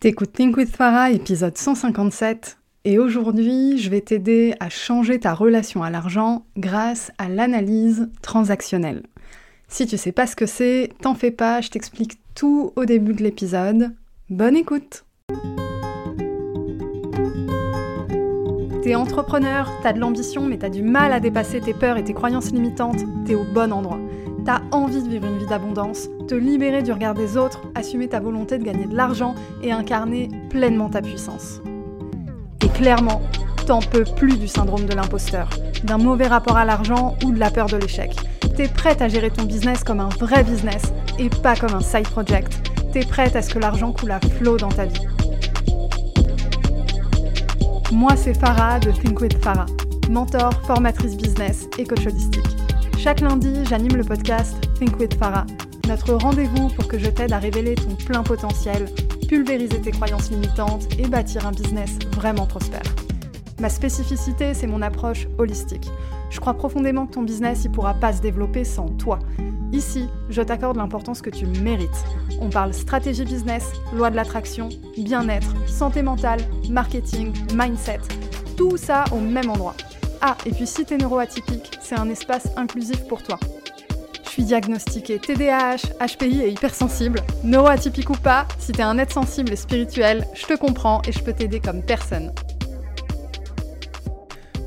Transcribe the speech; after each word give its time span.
T'écoutes 0.00 0.32
Think 0.32 0.56
with 0.56 0.70
Farah, 0.70 1.10
épisode 1.10 1.58
157, 1.58 2.58
et 2.84 3.00
aujourd'hui, 3.00 3.78
je 3.78 3.90
vais 3.90 4.00
t'aider 4.00 4.54
à 4.60 4.68
changer 4.68 5.18
ta 5.18 5.34
relation 5.34 5.82
à 5.82 5.90
l'argent 5.90 6.44
grâce 6.56 7.10
à 7.18 7.28
l'analyse 7.28 8.08
transactionnelle. 8.22 9.02
Si 9.66 9.86
tu 9.86 9.96
sais 9.96 10.12
pas 10.12 10.28
ce 10.28 10.36
que 10.36 10.46
c'est, 10.46 10.90
t'en 11.02 11.16
fais 11.16 11.32
pas, 11.32 11.60
je 11.62 11.70
t'explique 11.70 12.20
tout 12.36 12.72
au 12.76 12.84
début 12.84 13.12
de 13.12 13.24
l'épisode. 13.24 13.92
Bonne 14.30 14.56
écoute 14.56 15.04
T'es 18.84 18.94
entrepreneur, 18.94 19.68
t'as 19.82 19.92
de 19.92 19.98
l'ambition, 19.98 20.46
mais 20.46 20.58
t'as 20.58 20.70
du 20.70 20.84
mal 20.84 21.12
à 21.12 21.18
dépasser 21.18 21.60
tes 21.60 21.74
peurs 21.74 21.96
et 21.96 22.04
tes 22.04 22.14
croyances 22.14 22.52
limitantes, 22.52 23.02
t'es 23.26 23.34
au 23.34 23.42
bon 23.52 23.72
endroit. 23.72 23.98
T'as 24.48 24.62
envie 24.72 25.02
de 25.02 25.10
vivre 25.10 25.26
une 25.26 25.36
vie 25.36 25.46
d'abondance, 25.46 26.08
te 26.26 26.34
libérer 26.34 26.82
du 26.82 26.90
regard 26.90 27.12
des 27.12 27.36
autres, 27.36 27.60
assumer 27.74 28.08
ta 28.08 28.18
volonté 28.18 28.56
de 28.56 28.64
gagner 28.64 28.86
de 28.86 28.96
l'argent 28.96 29.34
et 29.62 29.72
incarner 29.72 30.30
pleinement 30.48 30.88
ta 30.88 31.02
puissance. 31.02 31.60
Et 32.64 32.68
clairement, 32.70 33.20
t'en 33.66 33.80
peux 33.80 34.04
plus 34.16 34.38
du 34.38 34.48
syndrome 34.48 34.86
de 34.86 34.94
l'imposteur, 34.94 35.50
d'un 35.84 35.98
mauvais 35.98 36.28
rapport 36.28 36.56
à 36.56 36.64
l'argent 36.64 37.14
ou 37.26 37.32
de 37.32 37.38
la 37.38 37.50
peur 37.50 37.66
de 37.66 37.76
l'échec. 37.76 38.16
T'es 38.56 38.68
prête 38.68 39.02
à 39.02 39.08
gérer 39.08 39.28
ton 39.30 39.44
business 39.44 39.84
comme 39.84 40.00
un 40.00 40.08
vrai 40.08 40.42
business 40.44 40.94
et 41.18 41.28
pas 41.28 41.54
comme 41.54 41.74
un 41.74 41.82
side 41.82 42.08
project. 42.08 42.72
T'es 42.94 43.04
prête 43.04 43.36
à 43.36 43.42
ce 43.42 43.52
que 43.52 43.58
l'argent 43.58 43.92
coule 43.92 44.12
à 44.12 44.20
flot 44.38 44.56
dans 44.56 44.70
ta 44.70 44.86
vie. 44.86 45.06
Moi, 47.92 48.16
c'est 48.16 48.32
Farah 48.32 48.78
de 48.78 48.92
Think 48.92 49.20
with 49.20 49.44
Farah, 49.44 49.66
mentor, 50.08 50.54
formatrice 50.66 51.18
business 51.18 51.68
et 51.76 51.84
coach 51.84 52.06
holistique. 52.06 52.67
Chaque 52.98 53.20
lundi, 53.20 53.54
j'anime 53.68 53.96
le 53.96 54.02
podcast 54.02 54.56
Think 54.76 54.98
with 54.98 55.14
Farah, 55.14 55.46
notre 55.86 56.14
rendez-vous 56.14 56.66
pour 56.70 56.88
que 56.88 56.98
je 56.98 57.08
t'aide 57.08 57.32
à 57.32 57.38
révéler 57.38 57.76
ton 57.76 57.94
plein 57.94 58.24
potentiel, 58.24 58.86
pulvériser 59.28 59.80
tes 59.80 59.92
croyances 59.92 60.32
limitantes 60.32 60.88
et 60.98 61.06
bâtir 61.06 61.46
un 61.46 61.52
business 61.52 61.96
vraiment 62.16 62.44
prospère. 62.44 62.82
Ma 63.60 63.68
spécificité, 63.68 64.52
c'est 64.52 64.66
mon 64.66 64.82
approche 64.82 65.28
holistique. 65.38 65.88
Je 66.30 66.40
crois 66.40 66.54
profondément 66.54 67.06
que 67.06 67.12
ton 67.12 67.22
business 67.22 67.64
ne 67.66 67.72
pourra 67.72 67.94
pas 67.94 68.12
se 68.12 68.20
développer 68.20 68.64
sans 68.64 68.88
toi. 68.88 69.20
Ici, 69.72 70.08
je 70.28 70.42
t'accorde 70.42 70.76
l'importance 70.76 71.22
que 71.22 71.30
tu 71.30 71.46
mérites. 71.46 72.04
On 72.40 72.50
parle 72.50 72.74
stratégie 72.74 73.24
business, 73.24 73.70
loi 73.94 74.10
de 74.10 74.16
l'attraction, 74.16 74.70
bien-être, 74.96 75.54
santé 75.68 76.02
mentale, 76.02 76.40
marketing, 76.68 77.32
mindset, 77.54 78.00
tout 78.56 78.76
ça 78.76 79.04
au 79.12 79.20
même 79.20 79.50
endroit. 79.50 79.76
Ah, 80.20 80.36
et 80.46 80.50
puis 80.50 80.66
si 80.66 80.84
t'es 80.84 80.96
neuroatypique, 80.96 81.78
c'est 81.80 81.96
un 81.96 82.08
espace 82.10 82.48
inclusif 82.56 83.06
pour 83.06 83.22
toi. 83.22 83.38
Je 84.24 84.30
suis 84.30 84.42
diagnostiquée 84.42 85.20
TDAH, 85.20 85.94
HPI 86.00 86.42
et 86.42 86.50
hypersensible. 86.50 87.20
Neuroatypique 87.44 88.10
ou 88.10 88.14
pas, 88.14 88.46
si 88.58 88.72
t'es 88.72 88.82
un 88.82 88.98
être 88.98 89.12
sensible 89.12 89.52
et 89.52 89.56
spirituel, 89.56 90.26
je 90.34 90.46
te 90.46 90.58
comprends 90.58 91.02
et 91.06 91.12
je 91.12 91.22
peux 91.22 91.32
t'aider 91.32 91.60
comme 91.60 91.82
personne. 91.82 92.32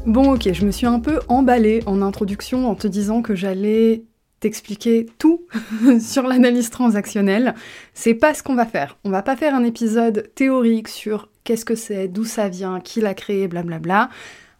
Bon 0.06 0.34
ok, 0.34 0.54
je 0.54 0.66
me 0.66 0.72
suis 0.72 0.88
un 0.88 1.00
peu 1.00 1.20
emballée 1.28 1.84
en 1.86 2.02
introduction 2.02 2.70
en 2.70 2.76
te 2.76 2.88
disant 2.88 3.22
que 3.22 3.36
j'allais 3.36 4.04
t'expliquer 4.40 5.06
tout 5.20 5.46
sur 6.00 6.28
l'analyse 6.28 6.70
transactionnelle. 6.70 7.56
C'est 7.94 8.16
pas 8.16 8.34
ce 8.34 8.42
qu'on 8.42 8.56
va 8.56 8.66
faire. 8.66 8.98
On 9.04 9.10
va 9.10 9.22
pas 9.22 9.36
faire 9.36 9.54
un 9.54 9.64
épisode 9.64 10.32
théorique 10.34 10.88
sur 10.88 11.30
qu'est-ce 11.44 11.66
que 11.66 11.76
c'est, 11.76 12.08
d'où 12.08 12.24
ça 12.24 12.50
vient, 12.50 12.80
qui 12.80 13.02
l'a 13.02 13.14
créé, 13.14 13.48
blablabla. 13.48 14.10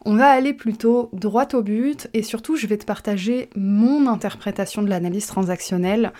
On 0.04 0.16
va 0.16 0.30
aller 0.30 0.52
plutôt 0.52 1.10
droit 1.12 1.46
au 1.54 1.62
but 1.62 2.08
et 2.12 2.22
surtout 2.22 2.56
je 2.56 2.66
vais 2.66 2.76
te 2.76 2.84
partager 2.84 3.50
mon 3.54 4.08
interprétation 4.08 4.82
de 4.82 4.88
l'analyse 4.88 5.26
transactionnelle 5.26 6.12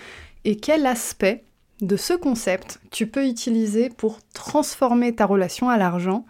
et 0.45 0.55
quel 0.55 0.85
aspect 0.85 1.43
de 1.81 1.97
ce 1.97 2.13
concept 2.13 2.79
tu 2.91 3.07
peux 3.07 3.27
utiliser 3.27 3.89
pour 3.89 4.19
transformer 4.33 5.13
ta 5.13 5.25
relation 5.25 5.69
à 5.69 5.77
l'argent 5.77 6.25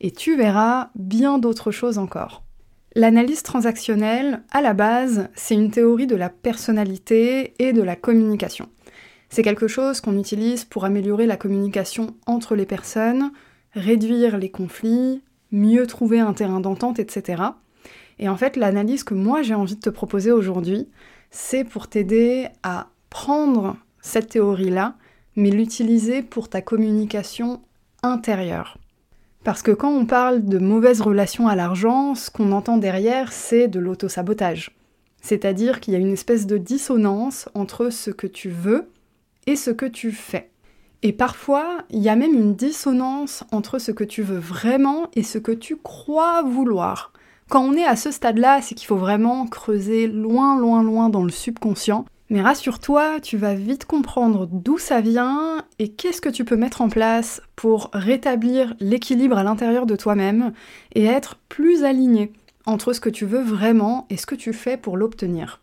et 0.00 0.10
tu 0.10 0.36
verras 0.36 0.90
bien 0.94 1.38
d'autres 1.38 1.70
choses 1.70 1.96
encore. 1.96 2.42
L'analyse 2.94 3.42
transactionnelle, 3.42 4.42
à 4.50 4.60
la 4.60 4.74
base, 4.74 5.28
c'est 5.34 5.54
une 5.54 5.70
théorie 5.70 6.06
de 6.08 6.16
la 6.16 6.28
personnalité 6.28 7.54
et 7.58 7.72
de 7.72 7.82
la 7.82 7.96
communication. 7.96 8.68
C'est 9.28 9.42
quelque 9.42 9.68
chose 9.68 10.00
qu'on 10.00 10.18
utilise 10.18 10.64
pour 10.64 10.84
améliorer 10.84 11.26
la 11.26 11.36
communication 11.36 12.16
entre 12.26 12.56
les 12.56 12.66
personnes, 12.66 13.30
réduire 13.74 14.38
les 14.38 14.50
conflits, 14.50 15.22
mieux 15.52 15.86
trouver 15.86 16.20
un 16.20 16.32
terrain 16.32 16.60
d'entente, 16.60 16.98
etc. 16.98 17.42
Et 18.18 18.28
en 18.28 18.36
fait, 18.36 18.56
l'analyse 18.56 19.04
que 19.04 19.14
moi 19.14 19.42
j'ai 19.42 19.54
envie 19.54 19.76
de 19.76 19.80
te 19.80 19.90
proposer 19.90 20.32
aujourd'hui, 20.32 20.88
c'est 21.30 21.64
pour 21.64 21.88
t'aider 21.88 22.48
à 22.62 22.88
prendre 23.08 23.76
cette 24.02 24.28
théorie-là, 24.28 24.96
mais 25.36 25.50
l'utiliser 25.50 26.22
pour 26.22 26.48
ta 26.48 26.60
communication 26.62 27.60
intérieure. 28.02 28.78
Parce 29.44 29.62
que 29.62 29.70
quand 29.70 29.90
on 29.90 30.04
parle 30.04 30.44
de 30.44 30.58
mauvaise 30.58 31.00
relation 31.00 31.48
à 31.48 31.56
l'argent, 31.56 32.14
ce 32.14 32.30
qu'on 32.30 32.52
entend 32.52 32.76
derrière, 32.76 33.32
c'est 33.32 33.68
de 33.68 33.80
l'autosabotage. 33.80 34.76
C'est-à-dire 35.22 35.80
qu'il 35.80 35.94
y 35.94 35.96
a 35.96 36.00
une 36.00 36.12
espèce 36.12 36.46
de 36.46 36.58
dissonance 36.58 37.48
entre 37.54 37.90
ce 37.90 38.10
que 38.10 38.26
tu 38.26 38.50
veux 38.50 38.90
et 39.46 39.56
ce 39.56 39.70
que 39.70 39.86
tu 39.86 40.12
fais. 40.12 40.50
Et 41.02 41.12
parfois, 41.12 41.78
il 41.90 42.00
y 42.00 42.08
a 42.08 42.16
même 42.16 42.34
une 42.34 42.54
dissonance 42.54 43.44
entre 43.52 43.78
ce 43.78 43.90
que 43.90 44.04
tu 44.04 44.22
veux 44.22 44.38
vraiment 44.38 45.08
et 45.14 45.22
ce 45.22 45.38
que 45.38 45.52
tu 45.52 45.76
crois 45.76 46.42
vouloir. 46.42 47.12
Quand 47.48 47.62
on 47.62 47.72
est 47.72 47.86
à 47.86 47.96
ce 47.96 48.10
stade-là, 48.10 48.60
c'est 48.62 48.74
qu'il 48.74 48.86
faut 48.86 48.96
vraiment 48.96 49.46
creuser 49.46 50.06
loin, 50.06 50.58
loin, 50.58 50.82
loin 50.82 51.08
dans 51.08 51.24
le 51.24 51.30
subconscient. 51.30 52.04
Mais 52.28 52.42
rassure-toi, 52.42 53.18
tu 53.20 53.36
vas 53.36 53.54
vite 53.54 53.86
comprendre 53.86 54.46
d'où 54.46 54.78
ça 54.78 55.00
vient 55.00 55.64
et 55.80 55.88
qu'est-ce 55.88 56.20
que 56.20 56.28
tu 56.28 56.44
peux 56.44 56.56
mettre 56.56 56.80
en 56.80 56.88
place 56.88 57.42
pour 57.56 57.90
rétablir 57.92 58.74
l'équilibre 58.78 59.36
à 59.36 59.42
l'intérieur 59.42 59.84
de 59.84 59.96
toi-même 59.96 60.52
et 60.94 61.06
être 61.06 61.38
plus 61.48 61.82
aligné 61.82 62.32
entre 62.66 62.92
ce 62.92 63.00
que 63.00 63.08
tu 63.08 63.24
veux 63.24 63.42
vraiment 63.42 64.06
et 64.10 64.16
ce 64.16 64.26
que 64.26 64.36
tu 64.36 64.52
fais 64.52 64.76
pour 64.76 64.96
l'obtenir. 64.96 65.60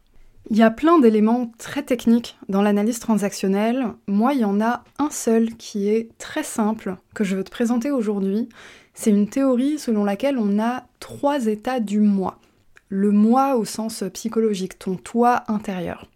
Il 0.49 0.55
y 0.55 0.63
a 0.63 0.71
plein 0.71 0.97
d'éléments 0.97 1.51
très 1.57 1.83
techniques 1.83 2.37
dans 2.47 2.61
l'analyse 2.61 2.99
transactionnelle. 2.99 3.87
Moi, 4.07 4.33
il 4.33 4.39
y 4.39 4.45
en 4.45 4.61
a 4.61 4.85
un 4.97 5.09
seul 5.09 5.55
qui 5.55 5.89
est 5.89 6.17
très 6.19 6.43
simple 6.43 6.95
que 7.13 7.25
je 7.25 7.35
veux 7.35 7.43
te 7.43 7.51
présenter 7.51 7.91
aujourd'hui. 7.91 8.47
C'est 8.93 9.09
une 9.09 9.27
théorie 9.27 9.77
selon 9.77 10.05
laquelle 10.05 10.37
on 10.37 10.57
a 10.57 10.85
trois 11.01 11.47
états 11.47 11.81
du 11.81 11.99
moi. 11.99 12.39
Le 12.87 13.11
moi 13.11 13.57
au 13.57 13.65
sens 13.65 14.05
psychologique, 14.13 14.79
ton 14.79 14.95
toi 14.95 15.43
intérieur. 15.49 16.09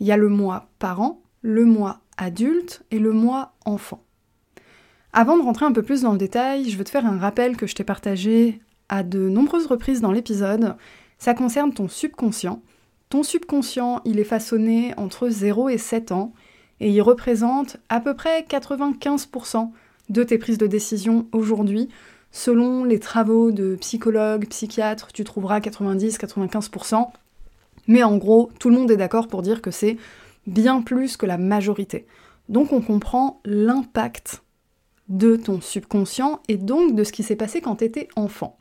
Il 0.00 0.06
y 0.08 0.12
a 0.12 0.16
le 0.16 0.28
moi 0.28 0.66
parent, 0.80 1.22
le 1.42 1.64
moi 1.64 2.00
adulte 2.16 2.82
et 2.90 2.98
le 2.98 3.12
moi 3.12 3.52
enfant. 3.64 4.02
Avant 5.12 5.36
de 5.36 5.42
rentrer 5.42 5.66
un 5.66 5.72
peu 5.72 5.82
plus 5.82 6.02
dans 6.02 6.12
le 6.12 6.18
détail, 6.18 6.68
je 6.68 6.76
veux 6.76 6.84
te 6.84 6.90
faire 6.90 7.06
un 7.06 7.18
rappel 7.18 7.56
que 7.56 7.68
je 7.68 7.76
t'ai 7.76 7.84
partagé 7.84 8.60
à 8.88 9.04
de 9.04 9.28
nombreuses 9.28 9.66
reprises 9.66 10.00
dans 10.00 10.10
l'épisode. 10.10 10.74
Ça 11.18 11.34
concerne 11.34 11.72
ton 11.72 11.86
subconscient 11.86 12.62
ton 13.10 13.24
subconscient, 13.24 14.00
il 14.04 14.20
est 14.20 14.24
façonné 14.24 14.94
entre 14.96 15.28
0 15.28 15.68
et 15.68 15.78
7 15.78 16.12
ans 16.12 16.32
et 16.78 16.90
il 16.90 17.02
représente 17.02 17.76
à 17.88 18.00
peu 18.00 18.14
près 18.14 18.42
95% 18.42 19.70
de 20.08 20.22
tes 20.22 20.38
prises 20.38 20.58
de 20.58 20.68
décision 20.68 21.26
aujourd'hui. 21.32 21.88
Selon 22.30 22.84
les 22.84 23.00
travaux 23.00 23.50
de 23.50 23.74
psychologues, 23.80 24.46
psychiatres, 24.48 25.08
tu 25.12 25.24
trouveras 25.24 25.58
90-95%. 25.58 27.08
Mais 27.88 28.04
en 28.04 28.16
gros, 28.16 28.50
tout 28.60 28.70
le 28.70 28.76
monde 28.76 28.90
est 28.92 28.96
d'accord 28.96 29.26
pour 29.26 29.42
dire 29.42 29.60
que 29.60 29.72
c'est 29.72 29.96
bien 30.46 30.80
plus 30.80 31.16
que 31.16 31.26
la 31.26 31.36
majorité. 31.36 32.06
Donc 32.48 32.72
on 32.72 32.80
comprend 32.80 33.40
l'impact 33.44 34.44
de 35.08 35.34
ton 35.34 35.60
subconscient 35.60 36.40
et 36.46 36.56
donc 36.56 36.94
de 36.94 37.02
ce 37.02 37.10
qui 37.10 37.24
s'est 37.24 37.34
passé 37.34 37.60
quand 37.60 37.76
tu 37.76 37.84
étais 37.84 38.08
enfant. 38.14 38.59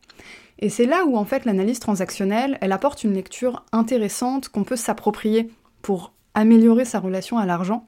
Et 0.60 0.70
c'est 0.70 0.86
là 0.86 1.06
où 1.06 1.18
en 1.18 1.26
fait 1.26 1.46
l'analyse 1.46 1.80
transactionnelle, 1.80 2.58
elle 2.62 2.74
apporte 2.74 3.04
une 3.04 3.14
lecture 3.14 3.64
intéressante 3.72 4.50
qu'on 4.50 4.66
peut 4.66 4.76
s'approprier 4.76 5.50
pour 5.82 6.12
améliorer 6.34 6.86
sa 6.86 7.00
relation 7.00 7.38
à 7.38 7.46
l'argent. 7.46 7.88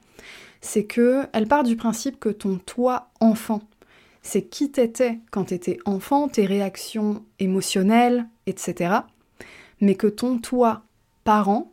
C'est 0.62 0.84
que 0.84 1.26
elle 1.32 1.46
part 1.46 1.64
du 1.64 1.76
principe 1.76 2.18
que 2.18 2.30
ton 2.30 2.56
toi 2.56 3.10
enfant, 3.20 3.60
c'est 4.22 4.42
qui 4.42 4.70
t'étais 4.70 5.18
quand 5.30 5.44
t'étais 5.44 5.78
enfant, 5.84 6.28
tes 6.28 6.46
réactions 6.46 7.24
émotionnelles, 7.38 8.26
etc. 8.46 8.94
Mais 9.80 9.94
que 9.94 10.06
ton 10.06 10.38
toi 10.38 10.82
parent, 11.24 11.72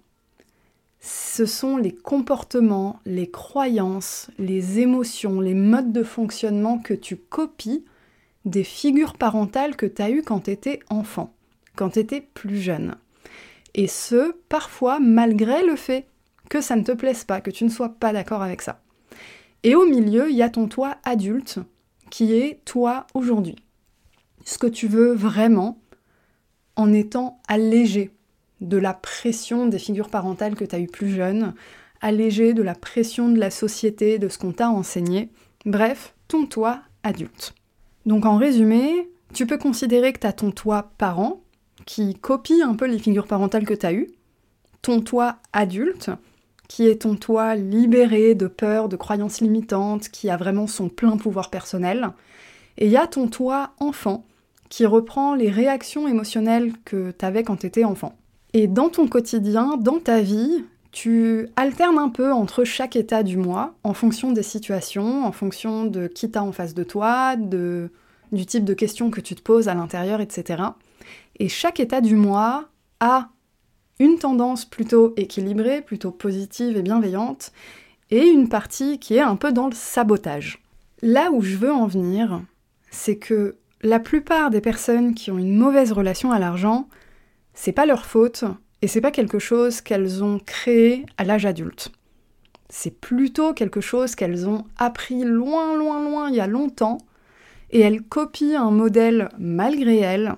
ce 0.99 1.45
sont 1.45 1.77
les 1.77 1.93
comportements, 1.93 2.99
les 3.05 3.29
croyances, 3.29 4.29
les 4.37 4.79
émotions, 4.79 5.39
les 5.39 5.53
modes 5.53 5.93
de 5.93 6.03
fonctionnement 6.03 6.77
que 6.77 6.93
tu 6.93 7.15
copies 7.15 7.85
des 8.49 8.63
figures 8.63 9.13
parentales 9.13 9.75
que 9.75 9.85
tu 9.85 10.01
as 10.01 10.09
eues 10.09 10.23
quand 10.23 10.41
tu 10.41 10.51
étais 10.51 10.79
enfant, 10.89 11.33
quand 11.75 11.91
tu 11.91 11.99
étais 11.99 12.21
plus 12.21 12.57
jeune. 12.57 12.95
Et 13.75 13.87
ce, 13.87 14.33
parfois, 14.49 14.99
malgré 14.99 15.65
le 15.65 15.75
fait 15.75 16.07
que 16.49 16.61
ça 16.61 16.75
ne 16.75 16.83
te 16.83 16.91
plaise 16.91 17.23
pas, 17.23 17.41
que 17.41 17.51
tu 17.51 17.63
ne 17.63 17.69
sois 17.69 17.89
pas 17.89 18.11
d'accord 18.11 18.41
avec 18.41 18.61
ça. 18.61 18.81
Et 19.63 19.75
au 19.75 19.85
milieu, 19.85 20.29
il 20.29 20.35
y 20.35 20.41
a 20.41 20.49
ton 20.49 20.67
toi 20.67 20.97
adulte, 21.03 21.59
qui 22.09 22.33
est 22.33 22.59
toi 22.65 23.05
aujourd'hui. 23.13 23.55
Ce 24.45 24.57
que 24.57 24.67
tu 24.67 24.87
veux 24.87 25.13
vraiment 25.13 25.79
en 26.75 26.91
étant 26.93 27.39
allégé 27.47 28.11
de 28.61 28.77
la 28.77 28.93
pression 28.93 29.67
des 29.67 29.79
figures 29.79 30.09
parentales 30.09 30.55
que 30.55 30.65
tu 30.65 30.75
as 30.75 30.79
eues 30.79 30.87
plus 30.87 31.09
jeune, 31.09 31.53
allégé 32.01 32.53
de 32.53 32.63
la 32.63 32.75
pression 32.75 33.29
de 33.29 33.39
la 33.39 33.51
société, 33.51 34.17
de 34.17 34.29
ce 34.29 34.37
qu'on 34.37 34.53
t'a 34.53 34.69
enseigné. 34.69 35.29
Bref, 35.65 36.15
ton 36.27 36.45
toi 36.45 36.81
adulte. 37.03 37.53
Donc 38.09 38.25
en 38.25 38.37
résumé, 38.37 39.07
tu 39.35 39.45
peux 39.45 39.59
considérer 39.59 40.13
que 40.13 40.19
tu 40.21 40.25
as 40.25 40.33
ton 40.33 40.49
toi 40.49 40.89
parent, 40.97 41.43
qui 41.85 42.15
copie 42.15 42.63
un 42.63 42.73
peu 42.73 42.87
les 42.87 42.97
figures 42.97 43.27
parentales 43.27 43.67
que 43.67 43.75
tu 43.75 43.85
as 43.85 43.93
eues, 43.93 44.07
ton 44.81 44.99
toi 44.99 45.35
adulte, 45.53 46.09
qui 46.67 46.87
est 46.87 47.03
ton 47.03 47.13
toi 47.13 47.53
libéré 47.53 48.33
de 48.33 48.47
peur, 48.47 48.89
de 48.89 48.95
croyances 48.95 49.41
limitantes, 49.41 50.09
qui 50.09 50.31
a 50.31 50.37
vraiment 50.37 50.65
son 50.65 50.89
plein 50.89 51.17
pouvoir 51.17 51.51
personnel, 51.51 52.09
et 52.79 52.87
il 52.87 52.91
y 52.91 52.97
a 52.97 53.05
ton 53.05 53.27
toi 53.27 53.73
enfant, 53.79 54.25
qui 54.69 54.87
reprend 54.87 55.35
les 55.35 55.51
réactions 55.51 56.07
émotionnelles 56.07 56.73
que 56.85 57.11
tu 57.11 57.23
avais 57.23 57.43
quand 57.43 57.57
tu 57.57 57.67
étais 57.67 57.83
enfant. 57.83 58.17
Et 58.53 58.65
dans 58.65 58.89
ton 58.89 59.07
quotidien, 59.07 59.77
dans 59.77 59.99
ta 59.99 60.21
vie, 60.21 60.65
tu 60.91 61.47
alternes 61.55 61.99
un 61.99 62.09
peu 62.09 62.31
entre 62.31 62.63
chaque 62.63 62.95
état 62.95 63.23
du 63.23 63.37
moi 63.37 63.75
en 63.83 63.93
fonction 63.93 64.31
des 64.31 64.43
situations, 64.43 65.25
en 65.25 65.31
fonction 65.31 65.85
de 65.85 66.07
qui 66.07 66.31
t'as 66.31 66.41
en 66.41 66.51
face 66.51 66.73
de 66.73 66.83
toi, 66.83 67.35
du 67.35 68.45
type 68.45 68.65
de 68.65 68.73
questions 68.73 69.11
que 69.11 69.21
tu 69.21 69.35
te 69.35 69.41
poses 69.41 69.67
à 69.67 69.75
l'intérieur, 69.75 70.21
etc. 70.21 70.63
Et 71.37 71.47
chaque 71.47 71.79
état 71.79 72.01
du 72.01 72.15
moi 72.15 72.69
a 72.99 73.29
une 73.99 74.17
tendance 74.17 74.65
plutôt 74.65 75.13
équilibrée, 75.17 75.81
plutôt 75.81 76.11
positive 76.11 76.77
et 76.77 76.81
bienveillante, 76.81 77.51
et 78.11 78.25
une 78.25 78.49
partie 78.49 78.97
qui 78.97 79.15
est 79.15 79.21
un 79.21 79.35
peu 79.35 79.51
dans 79.51 79.67
le 79.67 79.75
sabotage. 79.75 80.63
Là 81.01 81.31
où 81.31 81.41
je 81.41 81.55
veux 81.55 81.71
en 81.71 81.85
venir, 81.85 82.41
c'est 82.89 83.17
que 83.17 83.57
la 83.81 83.99
plupart 83.99 84.49
des 84.49 84.61
personnes 84.61 85.13
qui 85.13 85.31
ont 85.31 85.37
une 85.37 85.55
mauvaise 85.55 85.91
relation 85.91 86.31
à 86.31 86.39
l'argent, 86.39 86.89
c'est 87.53 87.71
pas 87.71 87.85
leur 87.85 88.05
faute 88.05 88.43
et 88.81 88.87
c'est 88.87 89.01
pas 89.01 89.11
quelque 89.11 89.39
chose 89.39 89.81
qu'elles 89.81 90.23
ont 90.23 90.39
créé 90.39 91.05
à 91.17 91.23
l'âge 91.23 91.45
adulte. 91.45 91.91
C'est 92.69 92.99
plutôt 92.99 93.53
quelque 93.53 93.81
chose 93.81 94.15
qu'elles 94.15 94.47
ont 94.47 94.65
appris 94.77 95.23
loin, 95.23 95.75
loin, 95.75 96.03
loin 96.03 96.29
il 96.29 96.35
y 96.35 96.39
a 96.39 96.47
longtemps 96.47 96.99
et 97.71 97.79
elles 97.79 98.03
copient 98.03 98.61
un 98.61 98.71
modèle 98.71 99.29
malgré 99.37 99.97
elles, 99.97 100.35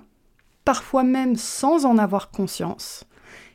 parfois 0.64 1.02
même 1.02 1.36
sans 1.36 1.84
en 1.84 1.98
avoir 1.98 2.30
conscience 2.30 3.04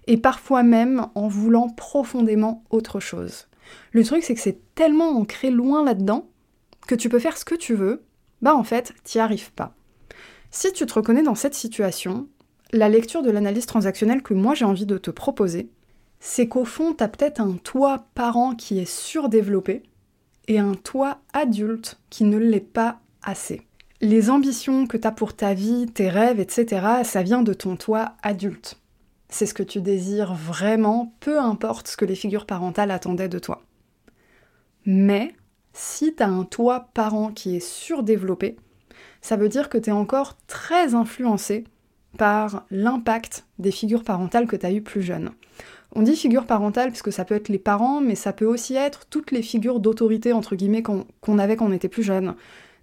et 0.07 0.17
parfois 0.17 0.63
même 0.63 1.07
en 1.15 1.27
voulant 1.27 1.69
profondément 1.69 2.63
autre 2.69 2.99
chose. 2.99 3.47
Le 3.91 4.03
truc, 4.03 4.23
c'est 4.23 4.35
que 4.35 4.41
c'est 4.41 4.73
tellement 4.73 5.17
ancré 5.17 5.51
loin 5.51 5.83
là-dedans 5.83 6.29
que 6.87 6.95
tu 6.95 7.09
peux 7.09 7.19
faire 7.19 7.37
ce 7.37 7.45
que 7.45 7.55
tu 7.55 7.73
veux, 7.73 8.03
bah 8.41 8.55
en 8.55 8.63
fait, 8.63 8.93
t'y 9.03 9.19
arrives 9.19 9.51
pas. 9.51 9.75
Si 10.51 10.71
tu 10.71 10.85
te 10.85 10.93
reconnais 10.93 11.23
dans 11.23 11.35
cette 11.35 11.53
situation, 11.53 12.27
la 12.73 12.89
lecture 12.89 13.21
de 13.21 13.31
l'analyse 13.31 13.65
transactionnelle 13.65 14.21
que 14.21 14.33
moi 14.33 14.53
j'ai 14.53 14.65
envie 14.65 14.85
de 14.85 14.97
te 14.97 15.11
proposer, 15.11 15.69
c'est 16.19 16.47
qu'au 16.47 16.65
fond, 16.65 16.93
tu 16.93 17.03
as 17.03 17.07
peut-être 17.07 17.39
un 17.39 17.53
toi 17.63 18.07
parent 18.15 18.55
qui 18.55 18.79
est 18.79 18.89
surdéveloppé 18.89 19.83
et 20.47 20.59
un 20.59 20.73
toi 20.73 21.19
adulte 21.33 21.99
qui 22.09 22.23
ne 22.23 22.37
l'est 22.37 22.59
pas 22.59 22.99
assez. 23.21 23.61
Les 24.01 24.29
ambitions 24.29 24.87
que 24.87 24.97
tu 24.97 25.07
as 25.07 25.11
pour 25.11 25.35
ta 25.35 25.53
vie, 25.53 25.87
tes 25.87 26.09
rêves, 26.09 26.39
etc., 26.39 26.85
ça 27.03 27.23
vient 27.23 27.41
de 27.41 27.53
ton 27.53 27.75
toi 27.75 28.13
adulte. 28.21 28.79
C'est 29.29 29.45
ce 29.45 29.53
que 29.53 29.63
tu 29.63 29.81
désires 29.81 30.33
vraiment, 30.33 31.13
peu 31.19 31.39
importe 31.39 31.87
ce 31.87 31.97
que 31.97 32.05
les 32.05 32.15
figures 32.15 32.45
parentales 32.45 32.91
attendaient 32.91 33.27
de 33.27 33.39
toi. 33.39 33.63
Mais 34.85 35.33
si 35.73 36.15
tu 36.15 36.23
as 36.23 36.29
un 36.29 36.43
toi 36.43 36.89
parent 36.93 37.31
qui 37.31 37.55
est 37.55 37.65
surdéveloppé, 37.65 38.55
ça 39.21 39.35
veut 39.35 39.49
dire 39.49 39.69
que 39.69 39.77
tu 39.77 39.89
es 39.89 39.93
encore 39.93 40.37
très 40.47 40.95
influencé 40.95 41.65
par 42.17 42.65
l'impact 42.71 43.45
des 43.59 43.71
figures 43.71 44.03
parentales 44.03 44.47
que 44.47 44.55
tu 44.55 44.65
as 44.65 44.71
eues 44.71 44.81
plus 44.81 45.01
jeune. 45.01 45.31
On 45.95 46.01
dit 46.01 46.15
figure 46.15 46.45
parentale 46.45 46.89
puisque 46.89 47.13
ça 47.13 47.25
peut 47.25 47.35
être 47.35 47.49
les 47.49 47.59
parents, 47.59 48.01
mais 48.01 48.15
ça 48.15 48.33
peut 48.33 48.45
aussi 48.45 48.75
être 48.75 49.05
toutes 49.09 49.31
les 49.31 49.41
figures 49.41 49.79
d'autorité, 49.79 50.33
entre 50.33 50.55
guillemets, 50.55 50.83
qu'on 50.83 51.39
avait 51.39 51.55
quand 51.55 51.67
on 51.67 51.71
était 51.71 51.87
plus 51.87 52.03
jeune. 52.03 52.35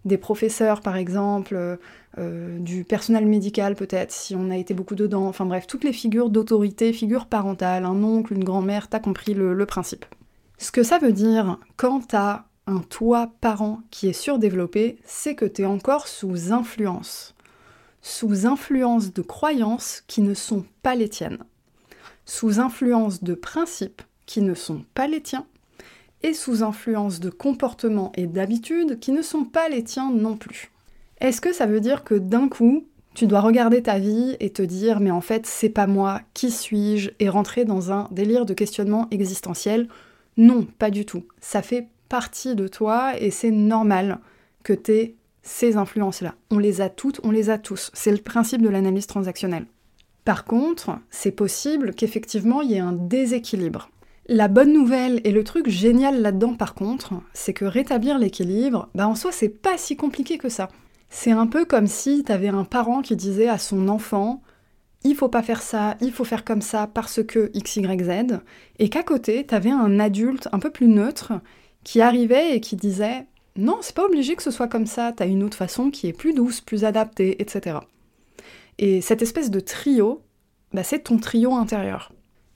Des 0.05 0.19
professeurs, 0.19 0.81
par 0.81 0.97
exemple, 0.97 1.79
euh, 2.19 2.59
du 2.59 2.85
personnel 2.85 3.27
médical, 3.27 3.75
peut-être, 3.75 4.13
si 4.13 4.35
on 4.35 4.51
a 4.51 4.57
été 4.57 4.75
beaucoup 4.75 4.95
dedans. 4.95 5.27
Enfin 5.27 5.47
bref, 5.47 5.67
toutes 5.67 5.85
les 5.85 5.93
figures 5.93 6.31
d'autorité, 6.31 6.93
figures 6.93 7.27
parentales, 7.27 7.85
un 7.85 8.03
oncle, 8.03 8.33
une 8.33 8.45
grand-mère, 8.45 8.89
t'as 8.89 9.01
compris 9.01 9.35
le, 9.35 9.55
le 9.55 9.67
principe. 9.67 10.05
Ce 10.59 10.73
que 10.73 10.83
ça 10.83 10.99
veut 10.99 11.13
dire 11.13 11.59
quand 11.77 12.09
t'as 12.09 12.45
un 12.67 12.79
toi 12.81 13.33
parent 13.41 13.81
qui 13.91 14.09
est 14.09 14.15
surdéveloppé, 14.15 14.99
c'est 15.05 15.35
que 15.35 15.45
t'es 15.45 15.67
encore 15.67 16.09
sous 16.09 16.53
influence 16.53 17.34
sous 18.05 18.47
influence 18.47 19.15
de 19.15 19.23
croyances 19.23 20.05
qui 20.07 20.21
ne 20.21 20.35
sont 20.35 20.67
pas 20.83 20.95
les 20.95 21.09
tiennes, 21.09 21.39
sous 22.27 22.61
influence 22.61 23.25
de 23.25 23.33
principes 23.33 24.03
qui 24.27 24.43
ne 24.43 24.53
sont 24.53 24.85
pas 24.93 25.07
les 25.07 25.23
tiens, 25.23 25.47
et 26.23 26.35
sous 26.35 26.63
influence 26.63 27.19
de 27.19 27.31
comportements 27.31 28.13
et 28.15 28.27
d'habitudes 28.27 29.01
qui 29.01 29.11
ne 29.11 29.23
sont 29.23 29.45
pas 29.45 29.71
les 29.71 29.83
tiens 29.83 30.11
non 30.13 30.37
plus. 30.37 30.71
Est-ce 31.21 31.41
que 31.41 31.55
ça 31.55 31.65
veut 31.65 31.81
dire 31.81 32.05
que 32.05 32.15
d'un 32.15 32.49
coup, 32.49 32.87
tu 33.15 33.27
dois 33.27 33.41
regarder 33.41 33.83
ta 33.83 33.99
vie 33.99 34.37
et 34.39 34.51
te 34.51 34.63
dire 34.63 35.01
mais 35.01 35.11
en 35.11 35.23
fait 35.23 35.47
c'est 35.47 35.71
pas 35.71 35.87
moi, 35.87 36.21
qui 36.35 36.51
suis-je 36.51 37.11
et 37.21 37.31
rentrer 37.31 37.65
dans 37.65 37.91
un 37.91 38.09
délire 38.11 38.45
de 38.45 38.53
questionnement 38.53 39.09
existentiel? 39.13 39.89
Non, 40.37 40.67
pas 40.79 40.91
du 40.91 41.07
tout. 41.07 41.25
Ça 41.41 41.63
fait 41.63 41.89
partie 42.11 42.55
de 42.55 42.69
toi 42.69 43.19
et 43.19 43.31
c'est 43.31 43.51
normal 43.51 44.21
que 44.63 44.75
t'aies 44.75 45.15
ces 45.45 45.77
influences-là. 45.77 46.35
On 46.51 46.59
les 46.59 46.81
a 46.81 46.89
toutes, 46.89 47.21
on 47.23 47.31
les 47.31 47.51
a 47.51 47.59
tous. 47.59 47.93
C'est 47.95 48.11
le 48.11 48.19
principe 48.19 48.63
de 48.63 48.69
l'analyse 48.69 49.07
transactionnelle. 49.07 49.67
Par 50.25 50.45
contre, 50.45 50.99
c'est 51.11 51.31
possible 51.31 51.95
qu'effectivement 51.95 52.63
il 52.63 52.73
y 52.73 52.75
ait 52.75 52.81
un 52.81 52.93
déséquilibre. 52.93 53.91
La 54.27 54.49
bonne 54.49 54.73
nouvelle 54.73 55.21
et 55.23 55.31
le 55.31 55.45
truc 55.45 55.69
génial 55.69 56.23
là-dedans 56.23 56.55
par 56.55 56.75
contre, 56.75 57.13
c'est 57.35 57.53
que 57.53 57.67
rétablir 57.67 58.19
l'équilibre, 58.19 58.89
bah 58.97 59.07
en 59.07 59.15
soi 59.15 59.31
c'est 59.31 59.51
pas 59.51 59.79
si 59.79 59.97
compliqué 59.97 60.39
que 60.39 60.49
ça. 60.49 60.69
C'est 61.11 61.31
un 61.31 61.47
peu 61.47 61.65
comme 61.65 61.87
si 61.87 62.25
t'avais 62.25 62.49
un 62.49 62.65
parent 62.65 63.03
qui 63.03 63.15
disait 63.15 63.49
à 63.49 63.59
son 63.59 63.89
enfant 63.89 64.43
il 65.05 65.15
faut 65.15 65.29
pas 65.29 65.43
faire 65.43 65.63
ça, 65.63 65.97
il 66.01 66.13
faut 66.13 66.25
faire 66.25 66.45
comme 66.45 66.63
ça 66.63 66.87
parce 66.87 67.23
que 67.23 67.51
X, 67.55 67.77
Y, 67.77 68.03
Z, 68.03 68.41
et 68.79 68.89
qu'à 68.89 69.03
côté, 69.03 69.45
t'avais 69.45 69.71
un 69.71 70.01
adulte 70.01 70.49
un 70.53 70.59
peu 70.59 70.71
plus 70.71 70.89
neutre 70.89 71.35
qui 71.85 72.01
arrivait 72.01 72.57
et 72.57 72.61
qui 72.61 72.75
disait 72.75 73.27
non, 73.57 73.79
c'est 73.83 73.95
pas 73.95 74.05
obligé 74.05 74.35
que 74.35 74.43
ce 74.43 74.51
soit 74.51 74.69
comme 74.69 74.87
ça, 74.87 75.13
t'as 75.13 75.29
une 75.29 75.45
autre 75.45 75.57
façon 75.57 75.91
qui 75.91 76.09
est 76.09 76.13
plus 76.13 76.35
douce, 76.35 76.61
plus 76.61 76.85
adaptée, 76.85 77.41
etc. 77.41 77.79
Et 78.79 79.01
cette 79.01 79.23
espèce 79.23 79.51
de 79.51 79.61
trio, 79.61 80.23
bah, 80.73 80.83
c'est 80.83 81.05
ton 81.05 81.19
trio 81.19 81.55
intérieur. 81.55 82.13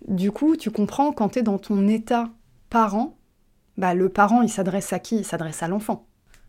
Du 0.06 0.32
coup, 0.32 0.56
tu 0.56 0.70
comprends 0.70 1.12
quand 1.12 1.30
t'es 1.30 1.42
dans 1.42 1.58
ton 1.58 1.86
état 1.86 2.30
parent, 2.68 3.16
bah, 3.76 3.94
le 3.94 4.08
parent, 4.08 4.42
il 4.42 4.48
s'adresse 4.48 4.92
à 4.92 4.98
qui? 4.98 5.18
Il 5.18 5.24
s'adresse 5.24 5.62
à 5.62 5.68
l'enfant. 5.68 6.06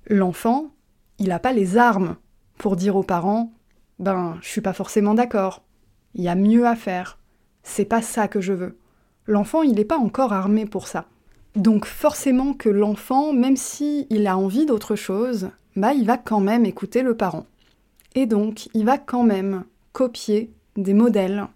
L'enfant, 0.07 0.71
il 1.19 1.27
n'a 1.27 1.39
pas 1.39 1.53
les 1.53 1.77
armes 1.77 2.15
pour 2.57 2.75
dire 2.75 2.95
aux 2.95 3.03
parents 3.03 3.51
Ben, 3.99 4.37
je 4.41 4.47
suis 4.47 4.61
pas 4.61 4.73
forcément 4.73 5.13
d'accord, 5.13 5.63
il 6.15 6.23
y 6.23 6.29
a 6.29 6.35
mieux 6.35 6.65
à 6.65 6.75
faire, 6.75 7.19
c'est 7.61 7.85
pas 7.85 8.01
ça 8.01 8.27
que 8.27 8.41
je 8.41 8.53
veux. 8.53 8.79
L'enfant, 9.27 9.61
il 9.61 9.75
n'est 9.75 9.85
pas 9.85 9.99
encore 9.99 10.33
armé 10.33 10.65
pour 10.65 10.87
ça. 10.87 11.05
Donc 11.59 11.85
forcément 11.85 12.53
que 12.53 12.69
l'enfant, 12.69 13.33
même 13.33 13.57
s'il 13.57 14.07
il 14.09 14.27
a 14.27 14.37
envie 14.37 14.65
d'autre 14.65 14.95
chose, 14.95 15.49
bah 15.75 15.93
il 15.93 16.05
va 16.05 16.15
quand 16.17 16.39
même 16.39 16.65
écouter 16.65 17.01
le 17.01 17.17
parent. 17.17 17.47
Et 18.15 18.27
donc 18.27 18.69
il 18.73 18.85
va 18.85 18.97
quand 18.97 19.23
même 19.23 19.65
copier 19.91 20.53
des 20.77 20.93
modèles 20.93 21.47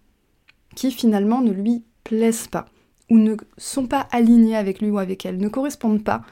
qui 0.75 0.91
finalement 0.91 1.39
ne 1.39 1.53
lui 1.53 1.86
plaisent 2.03 2.50
pas 2.50 2.65
ou 3.10 3.17
ne 3.17 3.38
sont 3.57 3.88
pas 3.88 4.05
alignés 4.12 4.57
avec 4.57 4.81
lui 4.81 4.89
ou 4.89 4.98
avec 4.98 5.25
elle, 5.25 5.38
ne 5.38 5.48
correspondent 5.48 6.03
pas 6.03 6.24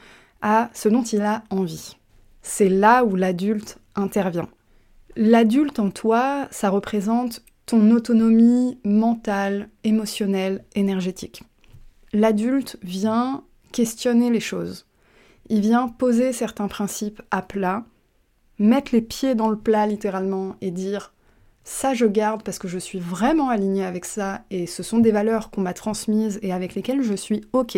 à 0.42 0.68
ce 0.74 0.90
dont 0.90 1.02
il 1.04 1.22
a 1.22 1.42
envie. 1.48 1.96
C'est 2.42 2.68
là 2.68 3.06
où 3.06 3.16
l'adulte 3.16 3.78
intervient. 3.94 4.50
L'adulte 5.16 5.78
en 5.78 5.90
toi, 5.90 6.46
ça 6.50 6.68
représente 6.68 7.42
ton 7.64 7.90
autonomie 7.90 8.78
mentale, 8.84 9.70
émotionnelle, 9.82 10.62
énergétique. 10.74 11.42
L'adulte 12.12 12.76
vient 12.82 13.44
questionner 13.72 14.30
les 14.30 14.40
choses. 14.40 14.86
Il 15.48 15.60
vient 15.60 15.88
poser 15.88 16.32
certains 16.32 16.68
principes 16.68 17.22
à 17.30 17.42
plat, 17.42 17.84
mettre 18.58 18.94
les 18.94 19.02
pieds 19.02 19.34
dans 19.34 19.48
le 19.48 19.58
plat 19.58 19.86
littéralement 19.86 20.56
et 20.60 20.70
dire 20.70 21.12
ça 21.64 21.94
je 21.94 22.06
garde 22.06 22.42
parce 22.42 22.58
que 22.58 22.68
je 22.68 22.78
suis 22.78 22.98
vraiment 22.98 23.48
alignée 23.48 23.84
avec 23.84 24.04
ça 24.04 24.42
et 24.50 24.66
ce 24.66 24.82
sont 24.82 24.98
des 24.98 25.12
valeurs 25.12 25.50
qu'on 25.50 25.60
m'a 25.60 25.74
transmises 25.74 26.38
et 26.42 26.52
avec 26.52 26.74
lesquelles 26.74 27.02
je 27.02 27.14
suis 27.14 27.42
ok. 27.52 27.76